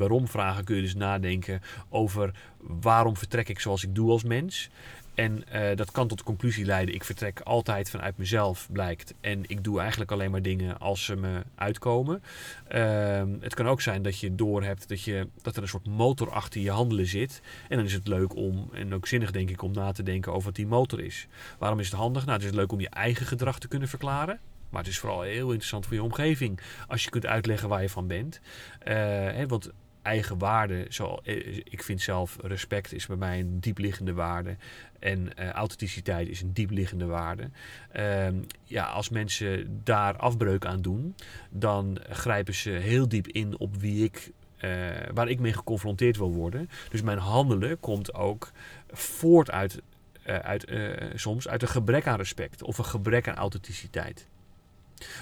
[0.64, 4.70] kun je dus nadenken over waarom vertrek ik zoals ik doe als mens.
[5.16, 9.14] En eh, dat kan tot de conclusie leiden, ik vertrek altijd vanuit mezelf, blijkt.
[9.22, 12.24] En ik doe eigenlijk alleen maar dingen als ze me uitkomen.
[12.68, 16.32] Ehm, het kan ook zijn dat je doorhebt dat, je, dat er een soort motor
[16.32, 17.42] achter je handelen zit.
[17.70, 20.32] En dan is het leuk om, en ook zinnig denk ik, om na te denken
[20.32, 21.28] over wat die motor is.
[21.58, 22.26] Waarom is het handig?
[22.26, 24.40] Nou, het is leuk om je eigen gedrag te kunnen verklaren.
[24.70, 26.60] Maar het is vooral heel interessant voor je omgeving.
[26.88, 28.40] Als je kunt uitleggen waar je van bent.
[28.80, 29.72] Eh, hè, want
[30.06, 30.88] eigen waarde,
[31.24, 34.56] eh, ik vind zelf respect is bij mij een diepliggende waarde.
[35.00, 37.50] En eh, authenticiteit is een diepliggende waarde.
[37.92, 41.16] Ehm, ja, als mensen daar afbreuk aan doen,
[41.50, 44.70] dan grijpen ze heel diep in op wie ik, eh,
[45.14, 46.70] waar ik mee geconfronteerd wil worden.
[46.90, 48.52] Dus mijn handelen komt ook
[48.92, 49.82] voort uit,
[50.26, 50.72] uit
[51.16, 54.28] soms uit een gebrek aan respect of een gebrek aan authenticiteit.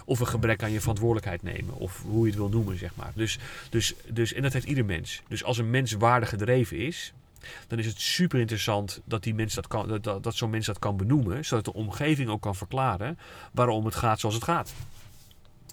[0.05, 1.75] Of een gebrek aan je verantwoordelijkheid nemen.
[1.75, 3.12] Of hoe je het wil noemen, zeg maar.
[3.15, 5.21] Dus, dus, dus, en dat heeft ieder mens.
[5.27, 7.13] Dus als een mens waardegedreven is,
[7.67, 10.65] dan is het super interessant dat, die mens dat, kan, dat- dat, dat zo'n mens
[10.65, 11.45] dat kan benoemen.
[11.45, 13.17] Zodat de omgeving ook kan verklaren
[13.51, 14.73] waarom het gaat zoals het gaat.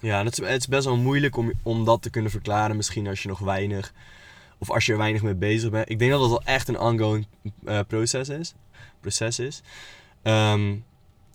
[0.01, 2.75] Ja, het is, best wel moeilijk om, om dat te kunnen verklaren.
[2.75, 3.93] Misschien als je nog weinig,
[4.57, 5.89] of als je er weinig mee bezig bent.
[5.89, 7.27] Ik denk dat het wel echt een ongoing
[7.65, 8.53] eh, proces is.
[8.99, 9.61] Proces is.
[10.21, 10.75] Ehm,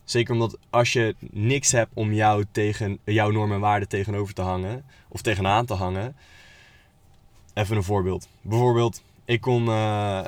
[0.06, 4.42] zeker omdat als je niks hebt om jou tegen, jouw normen en waarden tegenover te
[4.42, 6.16] hangen, of tegenaan te hangen.
[7.54, 8.28] Even een voorbeeld.
[8.40, 10.24] Bijvoorbeeld, ik kom, eh,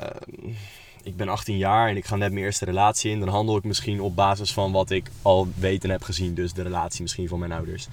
[1.03, 3.19] ik ben 18 jaar en ik ga net mijn eerste relatie in.
[3.19, 6.33] Dan handel ik misschien op basis van wat ik al weet en heb gezien.
[6.33, 7.87] Dus de relatie misschien van mijn ouders.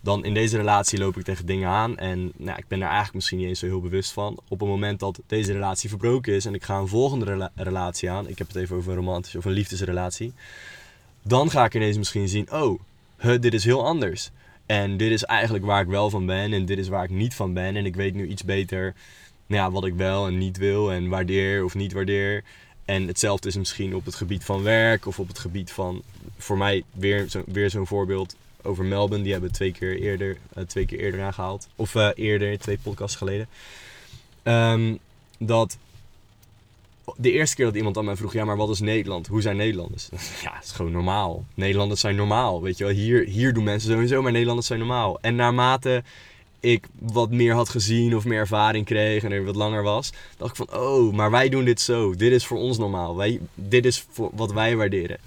[0.00, 3.14] Dan in deze relatie loop ik tegen dingen aan en nou, ik ben daar eigenlijk
[3.14, 4.38] misschien niet eens zo heel bewust van.
[4.48, 8.10] Op het moment dat deze relatie verbroken is en ik ga een volgende rela- relatie
[8.10, 8.28] aan.
[8.28, 10.32] Ik heb het even over een romantische of een liefdesrelatie.
[11.22, 12.80] Dan ga ik ineens misschien zien, oh,
[13.40, 14.30] dit is heel anders.
[14.66, 17.34] En dit is eigenlijk waar ik wel van ben en dit is waar ik niet
[17.34, 17.76] van ben.
[17.76, 18.94] En ik weet nu iets beter
[19.52, 22.44] nou ja, wat ik wel en niet wil en waardeer of niet waardeer.
[22.84, 26.02] En hetzelfde is misschien op het gebied van werk of op het gebied van,
[26.38, 29.22] voor mij weer, zo, weer zo'n voorbeeld over Melbourne.
[29.22, 31.68] Die hebben we twee keer eerder, eh, twee keer eerder aangehaald.
[31.76, 33.48] Of eh, eerder, twee podcasts geleden.
[34.42, 34.94] Ehm,
[35.38, 35.76] dat
[37.16, 39.26] de eerste keer dat iemand aan mij vroeg, ja, maar wat is Nederland?
[39.26, 40.08] Hoe zijn Nederlanders?
[40.42, 41.44] Ja, het is gewoon normaal.
[41.54, 42.92] Nederlanders zijn normaal, weet je wel.
[42.92, 45.18] Hier, hier doen mensen sowieso, maar Nederlanders zijn normaal.
[45.20, 46.02] En naarmate
[46.60, 50.50] ik wat meer had gezien of meer ervaring kreeg en er wat langer was, dacht
[50.50, 52.14] ik van, oh, maar wij doen dit zo.
[52.14, 53.16] Dit is voor ons normaal.
[53.16, 55.18] Wij, dit is voor wat wij waarderen.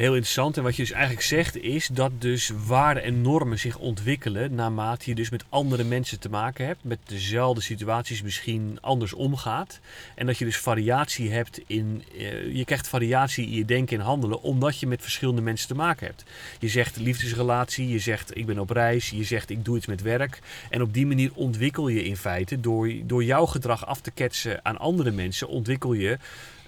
[0.00, 0.56] Heel interessant.
[0.56, 5.08] En wat je dus eigenlijk zegt is dat dus waarden en normen zich ontwikkelen naarmate
[5.08, 6.84] je dus met andere mensen te maken hebt.
[6.84, 9.80] Met dezelfde situaties misschien anders omgaat.
[10.14, 12.04] En dat je dus variatie hebt in...
[12.18, 15.74] eh, je krijgt variatie in je denken en handelen omdat je met verschillende mensen te
[15.74, 16.24] maken hebt.
[16.58, 20.02] Je zegt liefdesrelatie, je zegt ik ben op reis, je zegt ik doe iets met
[20.02, 20.38] werk.
[20.70, 24.64] En op die manier ontwikkel je in feite door, door jouw gedrag af te ketsen
[24.64, 26.18] aan andere mensen, ontwikkel je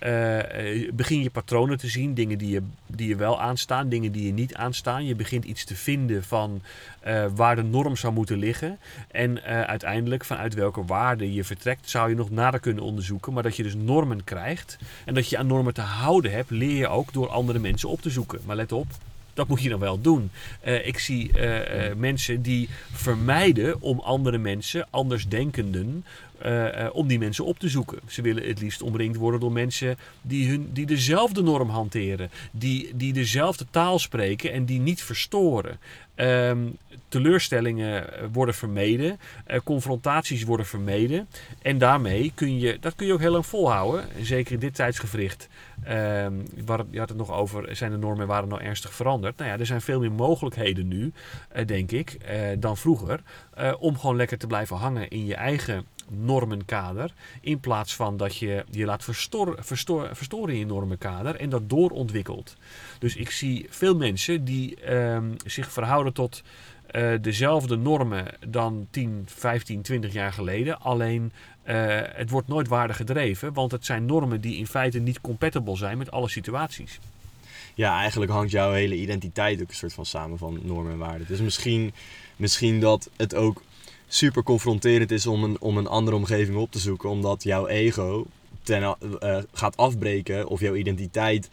[0.03, 4.12] eh, eh, begin je patronen te zien, dingen die je, die je wel aanstaan, dingen
[4.12, 5.07] die je niet aanstaan.
[5.07, 6.62] Je begint iets te vinden van
[7.01, 8.79] eh, waar de norm zou moeten liggen.
[9.11, 13.33] En uiteindelijk vanuit welke waarde je vertrekt, zou je nog nader kunnen onderzoeken.
[13.33, 16.77] Maar dat je dus normen krijgt en dat je aan normen te houden hebt, leer
[16.77, 18.41] je ook door andere mensen op te zoeken.
[18.45, 18.87] Maar let op,
[19.35, 20.31] dat moet je dan wel doen.
[20.85, 21.31] Ik zie
[21.97, 26.05] mensen die vermijden om andere mensen, andersdenkenden,
[26.42, 27.98] eh, eh, om die mensen op te zoeken.
[28.09, 32.96] Ze willen het liefst omringd worden door mensen die, hun, die dezelfde norm hanteren, die,
[32.96, 35.78] die dezelfde taal spreken en die niet verstoren.
[36.14, 36.59] Ehm,
[37.09, 41.29] teleurstellingen worden vermeden, eh, confrontaties worden vermeden.
[41.62, 44.05] En daarmee kun je, dat kun je ook heel lang volhouden.
[44.20, 45.48] Zeker in dit tijdsgevricht.
[45.85, 46.33] Ehm,
[46.64, 49.37] waar, je had het nog over, zijn de normen waren nou ernstig veranderd?
[49.37, 51.12] Nou ja, er zijn veel meer mogelijkheden nu,
[51.48, 53.20] eh, denk ik, eh, dan vroeger.
[53.53, 57.12] eh, om gewoon lekker te blijven hangen in je eigen normenkader.
[57.40, 61.68] In plaats van dat je je laat verstor, verstor, verstoren in je normenkader en dat
[61.68, 62.57] doorontwikkelt.
[62.98, 66.43] Dus ik zie veel mensen die ehm, zich verhouden tot
[66.87, 70.81] eh, dezelfde normen dan 10, 15, 20 jaar geleden.
[70.81, 75.21] Alleen eh, het wordt nooit waardig gedreven, want het zijn normen die in feite niet
[75.21, 76.99] compatible zijn met alle situaties.
[77.75, 81.27] Ja, eigenlijk hangt jouw hele identiteit ook een soort van samen van normen en waarden.
[81.27, 81.93] Dus misschien,
[82.37, 83.62] misschien dat het ook
[84.09, 88.27] super confronterend is om een, om een andere omgeving op te zoeken, omdat jouw ego
[88.62, 91.51] ten, eh, gaat afbreken of jouw identiteit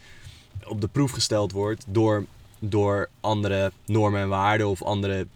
[0.67, 2.25] op de proef gesteld wordt door,
[2.59, 5.27] door andere normen en waarden of andere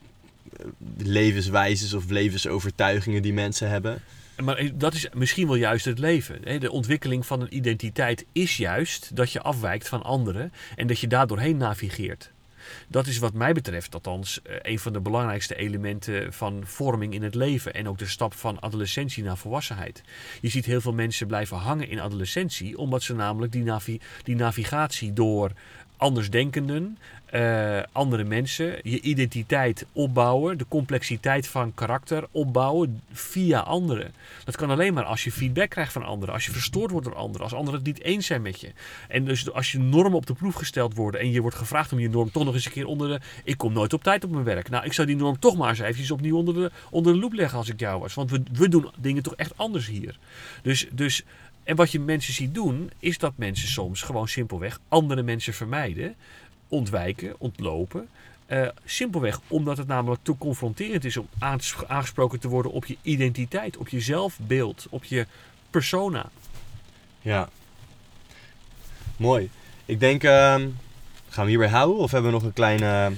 [0.57, 0.65] eh,
[0.97, 4.01] levenswijzes of levensovertuigingen die mensen hebben.
[4.43, 6.59] Maar dat is misschien wel juist het leven.
[6.59, 11.07] De ontwikkeling van een identiteit is juist dat je afwijkt van anderen en dat je
[11.07, 12.31] daar doorheen navigeert.
[12.87, 17.23] Dat is wat mij betreft althans eh, een van de belangrijkste elementen van vorming in
[17.23, 17.73] het leven.
[17.73, 20.03] En ook de stap van adolescentie naar volwassenheid.
[20.41, 25.13] Je ziet heel veel mensen blijven hangen in adolescentie, omdat ze namelijk die, die navigatie
[25.13, 25.51] door
[26.03, 34.13] andersdenkenden, eh, andere mensen, je identiteit opbouwen, de complexiteit van karakter opbouwen via anderen.
[34.43, 37.15] Dat kan alleen maar als je feedback krijgt van anderen, als je verstoord wordt door
[37.15, 38.71] anderen, als anderen het niet eens zijn met je.
[39.07, 41.99] En dus als je normen op de proef gesteld worden en je wordt gevraagd om
[41.99, 43.19] je norm toch nog eens een keer onder de...
[43.43, 44.69] Ik kom nooit op tijd op mijn werk.
[44.69, 47.33] Nou, ik zou die norm toch maar eens eventjes opnieuw onder de, onder de loep
[47.33, 48.13] leggen als ik jou was.
[48.13, 50.17] Want we, we doen dingen toch echt anders hier.
[50.61, 50.87] Dus...
[50.91, 51.23] dus
[51.63, 56.15] en wat je mensen ziet doen, is dat mensen soms gewoon simpelweg andere mensen vermijden,
[56.67, 58.07] ontwijken, ontlopen.
[58.45, 61.27] Eh, simpelweg omdat het namelijk te confronterend is om
[61.87, 65.27] aangesproken te worden op je identiteit, op je zelfbeeld, op je
[65.69, 66.29] persona.
[67.21, 67.49] Ja.
[69.17, 69.49] Mooi.
[69.85, 70.69] Ik denk, ehm,
[71.29, 73.11] gaan we hierbij houden of hebben we nog een kleine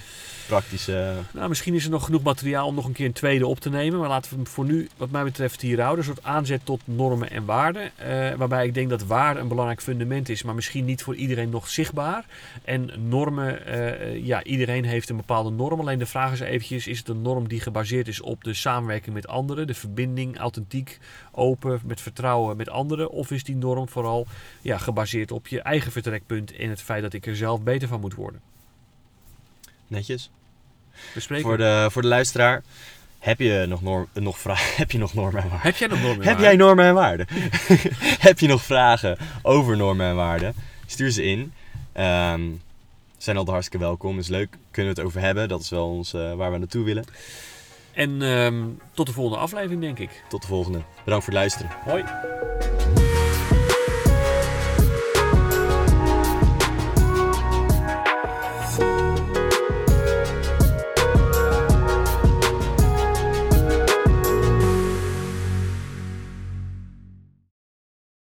[0.48, 1.14] praktische...
[1.34, 3.70] Nou, misschien is er nog genoeg materiaal om nog een keer een tweede op te
[3.70, 4.00] nemen.
[4.00, 6.06] Maar laten we hem voor nu, wat mij betreft, hier houden.
[6.06, 7.92] Een soort aanzet tot normen en waarden.
[7.96, 11.50] eh, waarbij ik denk dat waarde een belangrijk fundament is, maar misschien niet voor iedereen
[11.50, 12.26] nog zichtbaar.
[12.64, 15.80] En normen, eh, ja, iedereen heeft een bepaalde norm.
[15.80, 19.16] Alleen de vraag is eventjes, is het een norm die gebaseerd is op de samenwerking
[19.16, 19.68] met anderen?
[19.68, 21.00] De verbinding, authentiek,
[21.32, 23.10] open, met vertrouwen met anderen?
[23.10, 24.28] Of is die norm vooral
[24.62, 28.00] ja, gebaseerd op je eigen vertrekpunt en het feit dat ik er zelf beter van
[28.00, 28.55] moet worden?
[29.88, 30.30] Netjes.
[31.14, 31.46] Bespreken.
[31.48, 32.64] Voor de, voor de luisteraar.
[33.20, 35.68] Heb je nog, norm, nog, vra- heb je nog normen en waarden?
[35.68, 36.22] Heb jij nog normen?
[36.22, 36.58] en Heb waarden?
[36.58, 37.28] jij normen en waarden?
[38.28, 40.54] heb je nog vragen over normen en waarden?
[40.86, 41.54] Stuur ze in.
[41.92, 42.42] Ehm
[43.18, 44.20] zijn altijd hartstikke welkom.
[44.20, 44.58] Is leuk.
[44.72, 45.48] Kunnen we het over hebben.
[45.48, 47.06] Dat is wel ons, eh, waar we naartoe willen.
[47.94, 50.24] En ehm, tot de volgende aflevering, denk ik.
[50.30, 50.82] Tot de volgende.
[51.04, 51.72] Bedankt voor het luisteren.
[51.84, 52.04] Hoi.